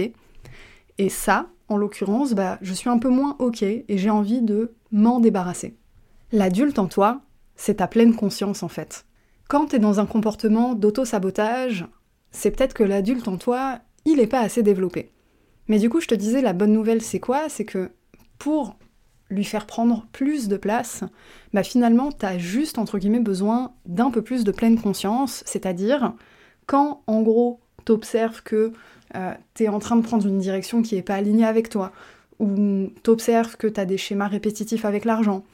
Et 0.98 1.08
ça, 1.08 1.48
en 1.68 1.76
l'occurrence, 1.76 2.34
bah, 2.34 2.58
je 2.62 2.72
suis 2.72 2.90
un 2.90 2.98
peu 2.98 3.08
moins 3.08 3.36
ok 3.38 3.62
et 3.62 3.84
j'ai 3.88 4.10
envie 4.10 4.42
de 4.42 4.74
m'en 4.92 5.20
débarrasser. 5.20 5.76
L'adulte 6.32 6.78
en 6.78 6.86
toi, 6.86 7.20
c'est 7.56 7.76
ta 7.76 7.88
pleine 7.88 8.14
conscience 8.14 8.62
en 8.62 8.68
fait. 8.68 9.06
Quand 9.48 9.66
tu 9.66 9.76
es 9.76 9.78
dans 9.78 10.00
un 10.00 10.06
comportement 10.06 10.74
d'auto-sabotage, 10.74 11.86
c'est 12.30 12.50
peut-être 12.50 12.74
que 12.74 12.84
l'adulte 12.84 13.28
en 13.28 13.36
toi, 13.36 13.80
il 14.04 14.16
n'est 14.16 14.26
pas 14.26 14.40
assez 14.40 14.62
développé. 14.62 15.13
Mais 15.68 15.78
du 15.78 15.88
coup, 15.88 16.00
je 16.00 16.08
te 16.08 16.14
disais, 16.14 16.42
la 16.42 16.52
bonne 16.52 16.72
nouvelle, 16.72 17.02
c'est 17.02 17.20
quoi? 17.20 17.48
C'est 17.48 17.64
que 17.64 17.90
pour 18.38 18.76
lui 19.30 19.44
faire 19.44 19.66
prendre 19.66 20.06
plus 20.12 20.48
de 20.48 20.56
place, 20.56 21.04
bah 21.52 21.62
finalement, 21.62 22.12
t'as 22.12 22.38
juste, 22.38 22.78
entre 22.78 22.98
guillemets, 22.98 23.20
besoin 23.20 23.72
d'un 23.86 24.10
peu 24.10 24.22
plus 24.22 24.44
de 24.44 24.52
pleine 24.52 24.78
conscience, 24.80 25.42
c'est-à-dire 25.46 26.12
quand, 26.66 27.02
en 27.06 27.22
gros, 27.22 27.60
t'observes 27.84 28.42
que 28.42 28.72
euh, 29.16 29.32
t'es 29.54 29.68
en 29.68 29.78
train 29.78 29.96
de 29.96 30.02
prendre 30.02 30.26
une 30.26 30.38
direction 30.38 30.82
qui 30.82 30.94
n'est 30.94 31.02
pas 31.02 31.14
alignée 31.14 31.46
avec 31.46 31.68
toi, 31.68 31.92
ou 32.38 32.90
t'observes 33.02 33.56
que 33.56 33.66
tu 33.66 33.80
as 33.80 33.86
des 33.86 33.98
schémas 33.98 34.28
répétitifs 34.28 34.84
avec 34.84 35.04
l'argent, 35.04 35.44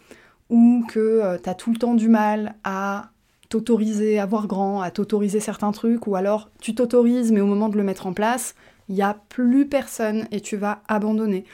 ou 0.49 0.85
que 0.88 0.99
euh, 0.99 1.38
tu 1.43 1.49
as 1.49 1.55
tout 1.55 1.71
le 1.71 1.79
temps 1.79 1.95
du 1.95 2.09
mal 2.09 2.55
à 2.64 3.11
t'autoriser 3.49 4.19
à 4.19 4.26
voir 4.26 4.47
grand, 4.47 4.81
à 4.81 4.90
t'autoriser 4.90 5.40
certains 5.40 5.73
trucs, 5.73 6.07
ou 6.07 6.17
alors 6.17 6.50
tu 6.61 6.75
t'autorises 6.75 7.33
mais 7.33 7.40
au 7.40 7.47
moment 7.47 7.69
de 7.69 7.76
le 7.76 7.83
mettre 7.83 8.07
en 8.07 8.12
place, 8.12 8.55
il 8.90 8.94
n'y 8.94 9.02
a 9.02 9.14
plus 9.28 9.68
personne 9.68 10.26
et 10.32 10.40
tu 10.40 10.56
vas 10.56 10.82
abandonner. 10.88 11.44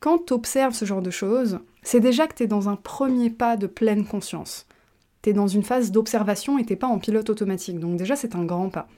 Quand 0.00 0.26
tu 0.26 0.32
observes 0.32 0.72
ce 0.72 0.86
genre 0.86 1.02
de 1.02 1.10
choses, 1.10 1.60
c'est 1.82 2.00
déjà 2.00 2.26
que 2.26 2.34
tu 2.34 2.42
es 2.42 2.46
dans 2.46 2.70
un 2.70 2.76
premier 2.76 3.28
pas 3.28 3.58
de 3.58 3.66
pleine 3.66 4.06
conscience. 4.06 4.66
Tu 5.22 5.30
es 5.30 5.32
dans 5.34 5.46
une 5.46 5.62
phase 5.62 5.92
d'observation 5.92 6.58
et 6.58 6.64
t'es 6.64 6.74
pas 6.74 6.86
en 6.86 6.98
pilote 6.98 7.28
automatique. 7.28 7.78
Donc 7.78 7.98
déjà 7.98 8.16
c'est 8.16 8.34
un 8.34 8.46
grand 8.46 8.70
pas. 8.70 8.88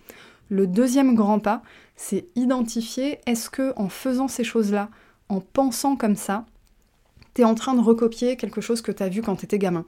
Le 0.49 0.69
deuxième 0.69 1.17
grand 1.17 1.41
pas, 1.41 1.63
c'est 1.97 2.29
identifier 2.37 3.19
est-ce 3.27 3.51
que 3.51 3.73
en 3.77 3.89
faisant 3.89 4.29
ces 4.29 4.45
choses-là, 4.45 4.89
en 5.29 5.41
pensant 5.41 5.97
comme 5.97 6.15
ça, 6.15 6.47
tu 7.35 7.43
es 7.43 7.45
en 7.45 7.57
train 7.57 7.75
de 7.75 7.81
recopier 7.81 8.37
quelque 8.37 8.61
chose 8.61 8.81
que 8.81 8.93
tu 8.93 9.03
as 9.03 9.09
vu 9.09 9.23
quand 9.23 9.35
tu 9.35 9.45
étais 9.45 9.59
gamin. 9.59 9.85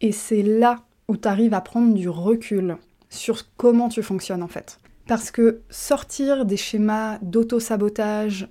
Et 0.00 0.12
c'est 0.12 0.44
là 0.44 0.84
où 1.08 1.16
tu 1.16 1.26
arrives 1.26 1.54
à 1.54 1.60
prendre 1.60 1.92
du 1.92 2.08
recul 2.08 2.76
sur 3.08 3.52
comment 3.56 3.88
tu 3.88 4.04
fonctionnes 4.04 4.44
en 4.44 4.48
fait. 4.48 4.78
Parce 5.10 5.32
que 5.32 5.62
sortir 5.70 6.44
des 6.44 6.56
schémas 6.56 7.18
d'auto-sabotage, 7.20 8.48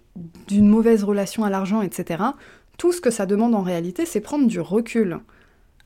d'une 0.50 0.68
mauvaise 0.68 1.06
relation 1.06 1.46
à 1.46 1.50
l'argent, 1.50 1.82
etc., 1.82 2.22
tout 2.78 2.92
ce 2.92 3.00
que 3.00 3.12
ça 3.12 3.26
demande 3.26 3.56
en 3.56 3.62
réalité, 3.62 4.06
c'est 4.06 4.20
prendre 4.20 4.46
du 4.46 4.60
recul. 4.60 5.22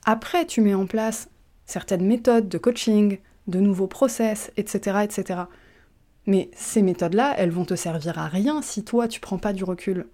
Après, 0.03 0.47
tu 0.47 0.61
mets 0.61 0.73
en 0.73 0.87
place 0.87 1.29
certaines 1.67 2.07
méthodes 2.07 2.49
de 2.49 2.57
coaching, 2.57 3.19
de 3.45 3.59
nouveaux 3.59 3.85
process, 3.85 4.51
etc., 4.57 5.01
etc. 5.03 5.41
Mais 6.25 6.49
ces 6.55 6.81
méthodes-là, 6.81 7.35
elles 7.37 7.51
vont 7.51 7.65
te 7.65 7.75
servir 7.75 8.17
à 8.17 8.25
rien 8.25 8.63
si 8.63 8.83
toi, 8.83 9.07
tu 9.07 9.19
prends 9.19 9.37
pas 9.37 9.53
du 9.53 9.63
recul. 9.63 10.07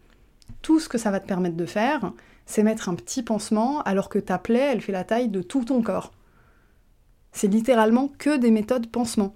Tout 0.62 0.82
ce 0.82 0.90
que 0.90 0.98
ça 0.98 1.10
va 1.10 1.22
te 1.22 1.28
permettre 1.28 1.56
de 1.56 1.66
faire, 1.66 2.12
c'est 2.46 2.64
mettre 2.64 2.90
un 2.90 2.96
petit 2.96 3.24
pansement 3.24 3.82
alors 3.84 4.10
que 4.10 4.20
ta 4.20 4.38
plaie, 4.38 4.72
elle 4.74 4.82
fait 4.82 4.92
la 4.92 5.06
taille 5.06 5.30
de 5.30 5.42
tout 5.42 5.64
ton 5.64 5.82
corps. 5.82 6.12
C'est 7.32 7.48
littéralement 7.48 8.10
que 8.18 8.36
des 8.36 8.52
méthodes 8.52 8.92
pansement. 8.92 9.34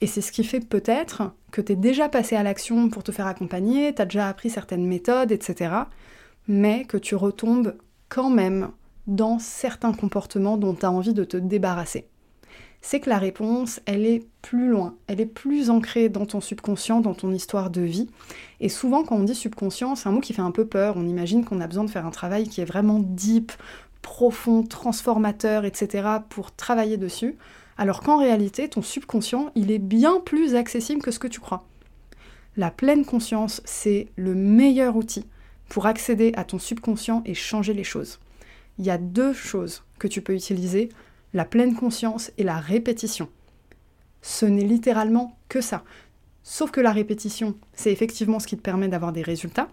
Et 0.00 0.06
c'est 0.06 0.20
ce 0.20 0.32
qui 0.32 0.44
fait 0.44 0.60
peut-être 0.60 1.32
que 1.50 1.60
tu 1.60 1.72
es 1.72 1.76
déjà 1.76 2.08
passé 2.08 2.36
à 2.36 2.42
l'action 2.42 2.88
pour 2.88 3.02
te 3.02 3.12
faire 3.12 3.26
accompagner, 3.26 3.94
tu 3.94 4.02
as 4.02 4.04
déjà 4.04 4.28
appris 4.28 4.50
certaines 4.50 4.86
méthodes, 4.86 5.32
etc. 5.32 5.74
Mais 6.48 6.84
que 6.84 6.96
tu 6.96 7.14
retombes 7.14 7.76
quand 8.08 8.30
même 8.30 8.70
dans 9.06 9.38
certains 9.38 9.92
comportements 9.92 10.56
dont 10.56 10.74
tu 10.74 10.84
as 10.84 10.90
envie 10.90 11.14
de 11.14 11.24
te 11.24 11.36
débarrasser 11.36 12.08
c'est 12.86 13.00
que 13.00 13.10
la 13.10 13.18
réponse, 13.18 13.80
elle 13.86 14.06
est 14.06 14.24
plus 14.42 14.68
loin, 14.68 14.94
elle 15.08 15.20
est 15.20 15.26
plus 15.26 15.70
ancrée 15.70 16.08
dans 16.08 16.24
ton 16.24 16.40
subconscient, 16.40 17.00
dans 17.00 17.14
ton 17.14 17.32
histoire 17.32 17.68
de 17.68 17.80
vie. 17.80 18.08
Et 18.60 18.68
souvent, 18.68 19.02
quand 19.02 19.16
on 19.16 19.24
dit 19.24 19.34
subconscient, 19.34 19.96
c'est 19.96 20.08
un 20.08 20.12
mot 20.12 20.20
qui 20.20 20.32
fait 20.32 20.42
un 20.42 20.52
peu 20.52 20.66
peur. 20.66 20.96
On 20.96 21.04
imagine 21.04 21.44
qu'on 21.44 21.60
a 21.60 21.66
besoin 21.66 21.82
de 21.82 21.90
faire 21.90 22.06
un 22.06 22.12
travail 22.12 22.48
qui 22.48 22.60
est 22.60 22.64
vraiment 22.64 23.00
deep, 23.00 23.50
profond, 24.02 24.62
transformateur, 24.62 25.64
etc. 25.64 26.08
pour 26.28 26.54
travailler 26.54 26.96
dessus. 26.96 27.36
Alors 27.78 28.00
qu'en 28.00 28.18
réalité, 28.18 28.68
ton 28.68 28.82
subconscient, 28.82 29.50
il 29.54 29.70
est 29.70 29.78
bien 29.78 30.20
plus 30.20 30.54
accessible 30.54 31.02
que 31.02 31.10
ce 31.10 31.18
que 31.18 31.28
tu 31.28 31.40
crois. 31.40 31.66
La 32.56 32.70
pleine 32.70 33.04
conscience, 33.04 33.60
c'est 33.64 34.08
le 34.16 34.34
meilleur 34.34 34.96
outil 34.96 35.26
pour 35.68 35.86
accéder 35.86 36.32
à 36.36 36.44
ton 36.44 36.58
subconscient 36.58 37.22
et 37.26 37.34
changer 37.34 37.74
les 37.74 37.84
choses. 37.84 38.18
Il 38.78 38.86
y 38.86 38.90
a 38.90 38.98
deux 38.98 39.32
choses 39.32 39.84
que 39.98 40.08
tu 40.08 40.22
peux 40.22 40.34
utiliser 40.34 40.88
la 41.34 41.44
pleine 41.44 41.74
conscience 41.74 42.30
et 42.38 42.44
la 42.44 42.58
répétition. 42.58 43.28
Ce 44.22 44.46
n'est 44.46 44.64
littéralement 44.64 45.36
que 45.48 45.60
ça. 45.60 45.84
Sauf 46.42 46.70
que 46.70 46.80
la 46.80 46.92
répétition, 46.92 47.56
c'est 47.74 47.92
effectivement 47.92 48.38
ce 48.38 48.46
qui 48.46 48.56
te 48.56 48.62
permet 48.62 48.88
d'avoir 48.88 49.12
des 49.12 49.22
résultats, 49.22 49.68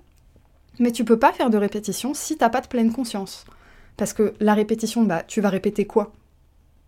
mais 0.80 0.92
tu 0.92 1.06
peux 1.06 1.20
pas 1.20 1.32
faire 1.32 1.50
de 1.50 1.58
répétition 1.58 2.14
si 2.14 2.38
t'as 2.38 2.50
pas 2.50 2.62
de 2.62 2.68
pleine 2.68 2.92
conscience. 2.92 3.46
Parce 3.96 4.14
que 4.14 4.34
la 4.40 4.56
répétition, 4.56 5.04
bah, 5.04 5.24
tu 5.24 5.40
vas 5.40 5.50
répéter 5.50 5.86
quoi? 5.86 6.12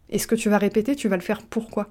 Et 0.10 0.20
ce 0.20 0.28
que 0.28 0.36
tu 0.36 0.50
vas 0.50 0.58
répéter, 0.58 0.96
tu 0.96 1.08
vas 1.08 1.18
le 1.18 1.22
faire 1.22 1.42
pourquoi 1.42 1.90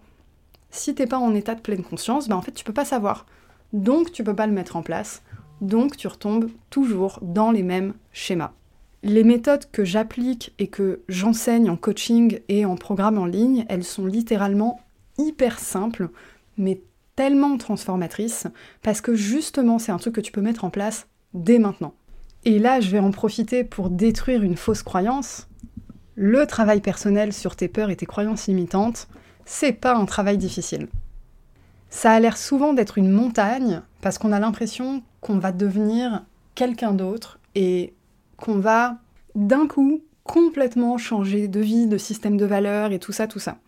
Si 0.71 0.95
t'es 0.95 1.07
pas 1.07 1.19
en 1.19 1.35
état 1.35 1.55
de 1.55 1.61
pleine 1.61 1.83
conscience, 1.83 2.29
bah 2.29 2.37
en 2.37 2.43
fait 2.43 2.53
tu 2.53 2.65
peux 2.65 2.73
pas 2.73 2.85
savoir. 2.85 3.27
Donc 3.73 4.13
tu 4.13 4.25
peux 4.25 4.35
pas 4.35 4.47
le 4.47 4.53
mettre 4.53 4.77
en 4.77 4.83
place. 4.83 5.23
Donc 5.61 5.97
tu 5.97 6.07
retombes 6.07 6.51
toujours 6.71 7.19
dans 7.23 7.51
les 7.51 7.63
mêmes 7.63 7.95
schémas. 8.13 8.53
Les 9.03 9.25
méthodes 9.25 9.71
que 9.71 9.85
j'applique 9.85 10.55
et 10.59 10.69
que 10.69 11.03
j'enseigne 11.09 11.69
en 11.69 11.77
coaching 11.77 12.41
et 12.49 12.65
en 12.65 12.77
programme 12.77 13.19
en 13.19 13.27
ligne, 13.27 13.67
elles 13.69 13.85
sont 13.85 14.07
littéralement 14.07 14.81
hyper 15.19 15.59
simples, 15.59 16.09
mais 16.57 16.81
tellement 17.15 17.57
transformatrices, 17.59 18.47
parce 18.83 19.01
que 19.01 19.15
justement 19.15 19.79
c'est 19.79 19.93
un 19.93 19.99
truc 19.99 20.15
que 20.15 20.21
tu 20.21 20.33
peux 20.33 20.41
mettre 20.41 20.65
en 20.65 20.71
place 20.71 21.07
dès 21.35 21.59
maintenant. 21.59 21.95
Et 22.45 22.59
là, 22.59 22.81
je 22.81 22.91
vais 22.91 22.99
en 22.99 23.11
profiter 23.11 23.65
pour 23.65 23.89
détruire 23.91 24.43
une 24.43 24.57
fausse 24.57 24.83
croyance. 24.83 25.49
Le 26.17 26.47
travail 26.47 26.81
personnel 26.81 27.33
sur 27.33 27.57
tes 27.57 27.69
peurs 27.69 27.91
et 27.91 27.97
tes 27.97 28.07
croyances 28.07 28.47
limitantes, 28.47 29.09
c'est 29.45 29.73
pas 29.73 29.95
un 29.95 30.05
travail 30.05 30.39
difficile. 30.39 30.89
Ça 31.91 32.13
a 32.13 32.21
l'air 32.21 32.37
souvent 32.37 32.73
d'être 32.73 32.99
une 32.99 33.11
montagne 33.11 33.83
parce 34.01 34.19
qu'on 34.19 34.33
a 34.33 34.41
l'impression 34.41 35.03
qu'on 35.21 35.39
va 35.39 35.53
devenir 35.53 36.25
quelqu'un 36.55 36.93
d'autre 36.93 37.39
et 37.55 37.95
qu'on 38.37 38.59
va 38.59 38.99
d'un 39.35 39.67
coup 39.67 40.03
complètement 40.23 40.99
changer 40.99 41.49
de 41.49 41.61
vie, 41.61 41.87
de 41.87 41.99
système 41.99 42.37
de 42.37 42.47
valeurs 42.47 42.93
et 42.93 42.99
tout 42.99 43.13
ça, 43.13 43.27
tout 43.27 43.39
ça. 43.39 43.59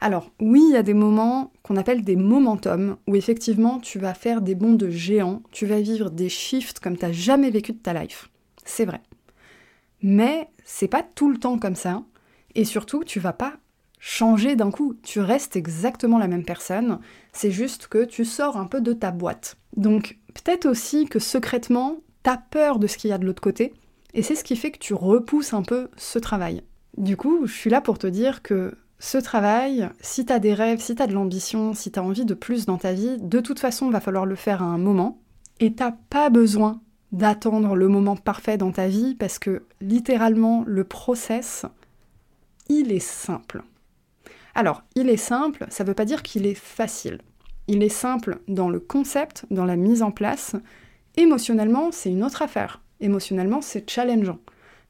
Alors 0.00 0.30
oui, 0.40 0.62
il 0.68 0.74
y 0.74 0.76
a 0.76 0.82
des 0.82 0.94
moments 0.94 1.50
qu'on 1.62 1.76
appelle 1.76 2.04
des 2.04 2.16
momentum, 2.16 2.96
où 3.08 3.16
effectivement 3.16 3.80
tu 3.80 3.98
vas 3.98 4.14
faire 4.14 4.40
des 4.40 4.54
bonds 4.54 4.74
de 4.74 4.88
géant, 4.88 5.42
tu 5.50 5.66
vas 5.66 5.80
vivre 5.80 6.10
des 6.10 6.28
shifts 6.28 6.78
comme 6.78 6.96
tu 6.96 7.04
n'as 7.04 7.12
jamais 7.12 7.50
vécu 7.50 7.72
de 7.72 7.78
ta 7.78 7.92
life. 7.92 8.30
C'est 8.64 8.84
vrai. 8.84 9.00
Mais 10.02 10.48
c'est 10.64 10.88
pas 10.88 11.02
tout 11.02 11.30
le 11.30 11.38
temps 11.38 11.58
comme 11.58 11.76
ça, 11.76 12.02
et 12.54 12.64
surtout 12.64 13.04
tu 13.04 13.20
vas 13.20 13.32
pas 13.32 13.54
changer 14.00 14.54
d'un 14.54 14.70
coup, 14.70 14.94
tu 15.02 15.20
restes 15.20 15.56
exactement 15.56 16.18
la 16.18 16.28
même 16.28 16.44
personne, 16.44 17.00
c'est 17.32 17.50
juste 17.50 17.88
que 17.88 18.04
tu 18.04 18.24
sors 18.24 18.56
un 18.56 18.66
peu 18.66 18.80
de 18.80 18.92
ta 18.92 19.10
boîte. 19.10 19.56
Donc 19.76 20.18
peut-être 20.34 20.66
aussi 20.66 21.06
que 21.06 21.18
secrètement, 21.18 21.96
t'as 22.22 22.36
peur 22.36 22.78
de 22.78 22.86
ce 22.86 22.96
qu'il 22.96 23.10
y 23.10 23.12
a 23.12 23.18
de 23.18 23.26
l'autre 23.26 23.42
côté, 23.42 23.74
et 24.14 24.22
c'est 24.22 24.36
ce 24.36 24.44
qui 24.44 24.56
fait 24.56 24.70
que 24.70 24.78
tu 24.78 24.94
repousses 24.94 25.52
un 25.52 25.62
peu 25.62 25.88
ce 25.96 26.18
travail. 26.18 26.62
Du 26.96 27.16
coup, 27.16 27.46
je 27.46 27.52
suis 27.52 27.70
là 27.70 27.80
pour 27.80 27.98
te 27.98 28.06
dire 28.06 28.42
que 28.42 28.74
ce 28.98 29.18
travail, 29.18 29.88
si 30.00 30.24
t'as 30.24 30.38
des 30.38 30.54
rêves, 30.54 30.80
si 30.80 30.94
t'as 30.94 31.06
de 31.06 31.12
l'ambition, 31.12 31.74
si 31.74 31.90
t'as 31.90 32.00
envie 32.00 32.24
de 32.24 32.34
plus 32.34 32.66
dans 32.66 32.78
ta 32.78 32.92
vie, 32.92 33.16
de 33.20 33.40
toute 33.40 33.60
façon, 33.60 33.90
va 33.90 34.00
falloir 34.00 34.26
le 34.26 34.34
faire 34.34 34.62
à 34.62 34.66
un 34.66 34.78
moment. 34.78 35.20
Et 35.60 35.72
t'as 35.74 35.92
pas 35.92 36.30
besoin 36.30 36.80
d'attendre 37.12 37.74
le 37.74 37.88
moment 37.88 38.16
parfait 38.16 38.58
dans 38.58 38.72
ta 38.72 38.88
vie 38.88 39.14
parce 39.14 39.38
que 39.38 39.62
littéralement, 39.80 40.64
le 40.66 40.84
process, 40.84 41.64
il 42.68 42.92
est 42.92 42.98
simple. 42.98 43.62
Alors, 44.54 44.82
il 44.94 45.08
est 45.08 45.16
simple, 45.16 45.66
ça 45.70 45.84
veut 45.84 45.94
pas 45.94 46.04
dire 46.04 46.22
qu'il 46.22 46.46
est 46.46 46.54
facile. 46.54 47.20
Il 47.66 47.82
est 47.82 47.88
simple 47.88 48.40
dans 48.48 48.70
le 48.70 48.80
concept, 48.80 49.46
dans 49.50 49.64
la 49.64 49.76
mise 49.76 50.02
en 50.02 50.10
place. 50.10 50.56
Émotionnellement, 51.16 51.90
c'est 51.92 52.10
une 52.10 52.24
autre 52.24 52.42
affaire 52.42 52.80
émotionnellement, 53.00 53.60
c'est 53.60 53.88
challengeant. 53.88 54.38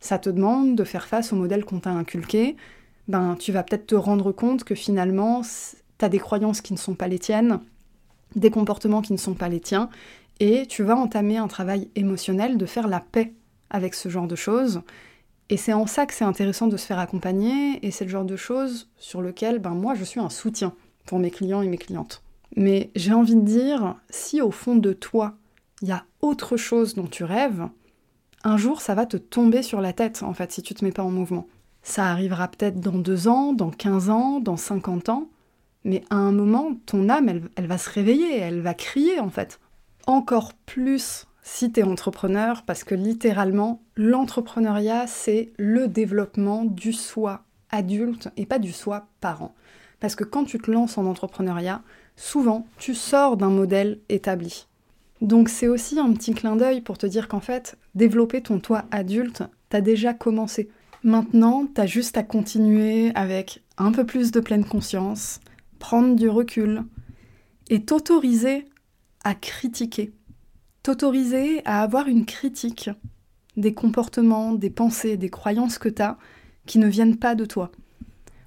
Ça 0.00 0.18
te 0.18 0.30
demande 0.30 0.76
de 0.76 0.84
faire 0.84 1.06
face 1.06 1.32
au 1.32 1.36
modèle 1.36 1.64
qu'on 1.64 1.80
t'a 1.80 1.90
inculqué. 1.90 2.56
Ben, 3.08 3.36
tu 3.38 3.52
vas 3.52 3.62
peut-être 3.62 3.86
te 3.86 3.94
rendre 3.94 4.32
compte 4.32 4.64
que 4.64 4.74
finalement, 4.74 5.42
tu 5.42 6.04
as 6.04 6.08
des 6.08 6.18
croyances 6.18 6.60
qui 6.60 6.72
ne 6.72 6.78
sont 6.78 6.94
pas 6.94 7.08
les 7.08 7.18
tiennes, 7.18 7.60
des 8.36 8.50
comportements 8.50 9.02
qui 9.02 9.12
ne 9.12 9.18
sont 9.18 9.34
pas 9.34 9.48
les 9.48 9.60
tiens, 9.60 9.88
et 10.40 10.66
tu 10.66 10.82
vas 10.82 10.96
entamer 10.96 11.36
un 11.36 11.48
travail 11.48 11.90
émotionnel 11.94 12.58
de 12.58 12.66
faire 12.66 12.88
la 12.88 13.00
paix 13.00 13.34
avec 13.70 13.94
ce 13.94 14.08
genre 14.08 14.26
de 14.26 14.36
choses. 14.36 14.82
Et 15.50 15.56
c'est 15.56 15.72
en 15.72 15.86
ça 15.86 16.06
que 16.06 16.14
c'est 16.14 16.24
intéressant 16.24 16.66
de 16.66 16.76
se 16.76 16.86
faire 16.86 16.98
accompagner, 16.98 17.84
et 17.86 17.90
c'est 17.90 18.04
le 18.04 18.10
genre 18.10 18.24
de 18.24 18.36
choses 18.36 18.88
sur 18.98 19.22
lequel 19.22 19.58
ben, 19.58 19.70
moi 19.70 19.94
je 19.94 20.04
suis 20.04 20.20
un 20.20 20.28
soutien 20.28 20.74
pour 21.06 21.18
mes 21.18 21.30
clients 21.30 21.62
et 21.62 21.68
mes 21.68 21.78
clientes. 21.78 22.22
Mais 22.56 22.90
j'ai 22.96 23.14
envie 23.14 23.36
de 23.36 23.42
dire, 23.44 23.96
si 24.10 24.40
au 24.42 24.50
fond 24.50 24.76
de 24.76 24.92
toi, 24.92 25.36
il 25.80 25.88
y 25.88 25.92
a 25.92 26.04
autre 26.20 26.56
chose 26.56 26.94
dont 26.94 27.06
tu 27.06 27.24
rêves, 27.24 27.66
un 28.44 28.56
jour 28.56 28.80
ça 28.80 28.94
va 28.94 29.06
te 29.06 29.16
tomber 29.16 29.62
sur 29.62 29.80
la 29.80 29.92
tête 29.92 30.22
en 30.22 30.34
fait 30.34 30.52
si 30.52 30.62
tu 30.62 30.74
te 30.74 30.84
mets 30.84 30.92
pas 30.92 31.02
en 31.02 31.10
mouvement. 31.10 31.46
Ça 31.82 32.06
arrivera 32.06 32.48
peut-être 32.48 32.80
dans 32.80 32.98
deux 32.98 33.28
ans, 33.28 33.52
dans 33.52 33.70
15 33.70 34.10
ans, 34.10 34.40
dans 34.40 34.56
50 34.56 35.08
ans, 35.08 35.28
mais 35.84 36.02
à 36.10 36.16
un 36.16 36.32
moment, 36.32 36.72
ton 36.84 37.08
âme, 37.08 37.28
elle, 37.28 37.42
elle 37.56 37.66
va 37.66 37.78
se 37.78 37.88
réveiller, 37.88 38.38
elle 38.38 38.60
va 38.60 38.74
crier 38.74 39.20
en 39.20 39.30
fait. 39.30 39.58
Encore 40.08 40.54
plus 40.54 41.26
si 41.42 41.70
tu 41.70 41.80
es 41.80 41.82
entrepreneur, 41.82 42.62
parce 42.62 42.82
que 42.82 42.94
littéralement, 42.94 43.82
l'entrepreneuriat, 43.94 45.06
c'est 45.06 45.52
le 45.58 45.86
développement 45.86 46.64
du 46.64 46.94
soi 46.94 47.44
adulte 47.68 48.30
et 48.38 48.46
pas 48.46 48.58
du 48.58 48.72
soi 48.72 49.06
parent. 49.20 49.54
Parce 50.00 50.16
que 50.16 50.24
quand 50.24 50.44
tu 50.44 50.58
te 50.58 50.70
lances 50.70 50.96
en 50.96 51.04
entrepreneuriat, 51.04 51.82
souvent, 52.16 52.66
tu 52.78 52.94
sors 52.94 53.36
d'un 53.36 53.50
modèle 53.50 53.98
établi. 54.08 54.66
Donc 55.20 55.50
c'est 55.50 55.68
aussi 55.68 55.98
un 55.98 56.10
petit 56.14 56.32
clin 56.32 56.56
d'œil 56.56 56.80
pour 56.80 56.96
te 56.96 57.04
dire 57.04 57.28
qu'en 57.28 57.40
fait, 57.40 57.76
développer 57.94 58.40
ton 58.40 58.60
toi 58.60 58.86
adulte, 58.90 59.42
t'as 59.68 59.82
déjà 59.82 60.14
commencé. 60.14 60.70
Maintenant, 61.04 61.66
t'as 61.66 61.84
juste 61.84 62.16
à 62.16 62.22
continuer 62.22 63.12
avec 63.14 63.62
un 63.76 63.92
peu 63.92 64.06
plus 64.06 64.30
de 64.30 64.40
pleine 64.40 64.64
conscience, 64.64 65.40
prendre 65.78 66.16
du 66.16 66.30
recul 66.30 66.84
et 67.68 67.84
t'autoriser 67.84 68.64
critiquer, 69.34 70.12
T'autoriser 70.82 71.60
à 71.66 71.82
avoir 71.82 72.08
une 72.08 72.24
critique 72.24 72.88
des 73.56 73.74
comportements, 73.74 74.52
des 74.54 74.70
pensées, 74.70 75.16
des 75.16 75.28
croyances 75.28 75.78
que 75.78 75.88
t'as 75.88 76.16
qui 76.66 76.78
ne 76.78 76.86
viennent 76.86 77.16
pas 77.16 77.34
de 77.34 77.44
toi. 77.44 77.70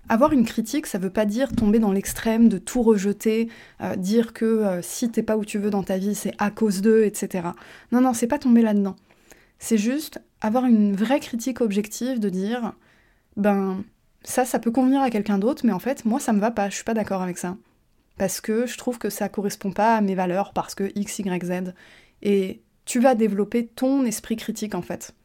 Avoir 0.09 0.33
une 0.33 0.45
critique, 0.45 0.87
ça 0.87 0.97
veut 0.97 1.09
pas 1.09 1.25
dire 1.25 1.55
tomber 1.55 1.79
dans 1.79 1.91
l'extrême 1.91 2.49
de 2.49 2.57
tout 2.57 2.81
rejeter, 2.81 3.49
euh, 3.81 3.95
dire 3.95 4.33
que 4.33 4.45
euh, 4.45 4.81
si 4.81 5.09
t'es 5.09 5.23
pas 5.23 5.37
où 5.37 5.45
tu 5.45 5.57
veux 5.57 5.69
dans 5.69 5.83
ta 5.83 5.97
vie, 5.97 6.15
c'est 6.15 6.33
à 6.37 6.51
cause 6.51 6.81
d'eux, 6.81 7.03
etc. 7.03 7.49
Non, 7.91 8.01
non, 8.01 8.13
c'est 8.13 8.27
pas 8.27 8.39
tomber 8.39 8.61
là-dedans. 8.61 8.95
C'est 9.59 9.77
juste 9.77 10.21
avoir 10.41 10.65
une 10.65 10.95
vraie 10.95 11.19
critique 11.19 11.61
objective 11.61 12.19
de 12.19 12.29
dire, 12.29 12.73
ben, 13.37 13.83
ça, 14.23 14.45
ça 14.45 14.59
peut 14.59 14.71
convenir 14.71 15.01
à 15.01 15.09
quelqu'un 15.09 15.37
d'autre, 15.37 15.65
mais 15.65 15.73
en 15.73 15.79
fait, 15.79 16.05
moi, 16.05 16.19
ça 16.19 16.33
me 16.33 16.39
va 16.39 16.51
pas, 16.51 16.69
je 16.69 16.75
suis 16.75 16.83
pas 16.83 16.93
d'accord 16.93 17.21
avec 17.21 17.37
ça. 17.37 17.55
Parce 18.21 18.39
que 18.39 18.67
je 18.67 18.77
trouve 18.77 18.99
que 18.99 19.09
ça 19.09 19.29
correspond 19.29 19.71
pas 19.71 19.95
à 19.95 20.01
mes 20.01 20.13
valeurs, 20.13 20.53
parce 20.53 20.75
que 20.75 20.91
X, 20.93 21.17
Y, 21.17 21.43
Z. 21.43 21.73
Et 22.21 22.61
tu 22.85 22.99
vas 22.99 23.15
développer 23.15 23.65
ton 23.65 24.05
esprit 24.05 24.35
critique, 24.35 24.75
en 24.75 24.83
fait. 24.83 25.15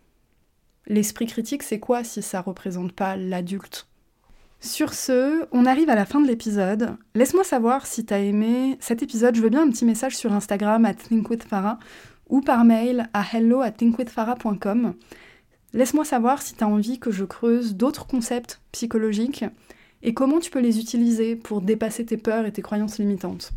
L'esprit 0.86 1.26
critique, 1.26 1.62
c'est 1.62 1.78
quoi 1.78 2.04
si 2.04 2.22
ça 2.22 2.40
représente 2.40 2.92
pas 2.92 3.14
l'adulte? 3.16 3.86
Sur 4.60 4.94
ce, 4.94 5.46
on 5.52 5.66
arrive 5.66 5.90
à 5.90 5.94
la 5.94 6.06
fin 6.06 6.22
de 6.22 6.26
l'épisode. 6.26 6.96
Laisse-moi 7.14 7.44
savoir 7.44 7.86
si 7.86 8.06
t'as 8.06 8.20
aimé 8.20 8.78
cet 8.80 9.02
épisode. 9.02 9.34
Je 9.34 9.42
veux 9.42 9.50
bien 9.50 9.64
un 9.64 9.70
petit 9.70 9.84
message 9.84 10.16
sur 10.16 10.32
Instagram 10.32 10.86
à 10.86 10.94
thinkwithfarah 10.94 11.78
ou 12.30 12.40
par 12.40 12.64
mail 12.64 13.10
à 13.12 13.26
hello 13.30 13.60
at 13.60 13.72
thinkwithfarah.com. 13.72 14.94
Laisse-moi 15.74 16.06
savoir 16.06 16.40
si 16.40 16.54
t'as 16.54 16.64
envie 16.64 16.98
que 16.98 17.10
je 17.10 17.26
creuse 17.26 17.74
d'autres 17.74 18.06
concepts 18.06 18.62
psychologiques 18.72 19.44
et 20.06 20.14
comment 20.14 20.38
tu 20.38 20.50
peux 20.50 20.60
les 20.60 20.78
utiliser 20.78 21.34
pour 21.36 21.60
dépasser 21.60 22.06
tes 22.06 22.16
peurs 22.16 22.46
et 22.46 22.52
tes 22.52 22.62
croyances 22.62 22.98
limitantes? 22.98 23.50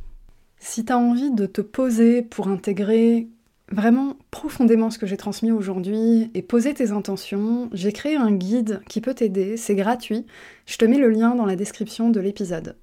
Si 0.57 0.83
t'as 0.83 0.97
envie 0.97 1.31
de 1.31 1.45
te 1.45 1.61
poser 1.61 2.23
pour 2.23 2.47
intégrer 2.49 3.29
vraiment 3.71 4.17
profondément 4.31 4.89
ce 4.89 4.97
que 4.97 5.05
j'ai 5.05 5.15
transmis 5.15 5.51
aujourd'hui 5.51 6.31
et 6.33 6.41
poser 6.41 6.73
tes 6.73 6.89
intentions, 6.89 7.69
j'ai 7.71 7.93
créé 7.93 8.15
un 8.15 8.31
guide 8.31 8.81
qui 8.89 8.99
peut 8.99 9.13
t'aider, 9.13 9.57
c'est 9.57 9.75
gratuit, 9.75 10.25
je 10.65 10.77
te 10.77 10.85
mets 10.85 10.97
le 10.97 11.09
lien 11.09 11.35
dans 11.35 11.45
la 11.45 11.55
description 11.55 12.09
de 12.09 12.19
l'épisode. 12.19 12.75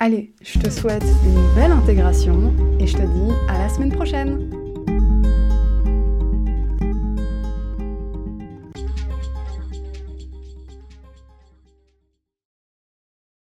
Allez, 0.00 0.34
je 0.42 0.58
te 0.58 0.68
souhaite 0.68 1.04
une 1.24 1.54
belle 1.54 1.70
intégration 1.70 2.52
et 2.80 2.86
je 2.88 2.96
te 2.96 3.02
dis 3.02 3.32
à 3.48 3.58
la 3.58 3.68
semaine 3.68 3.92
prochaine 3.92 4.63